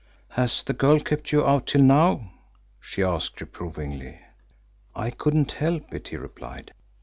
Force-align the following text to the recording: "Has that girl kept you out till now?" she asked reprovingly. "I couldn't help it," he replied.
"Has 0.29 0.63
that 0.63 0.79
girl 0.79 0.99
kept 0.99 1.31
you 1.31 1.45
out 1.45 1.67
till 1.67 1.83
now?" 1.83 2.31
she 2.79 3.03
asked 3.03 3.39
reprovingly. 3.39 4.19
"I 4.95 5.11
couldn't 5.11 5.51
help 5.51 5.93
it," 5.93 6.07
he 6.07 6.17
replied. 6.17 6.73